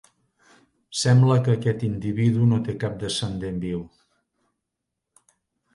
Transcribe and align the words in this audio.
Sembla 1.01 1.35
que 1.47 1.53
aquest 1.57 1.85
individu 1.89 2.49
no 2.55 2.59
té 2.69 2.75
cap 2.85 2.97
descendent 3.05 3.61
viu. 3.69 3.87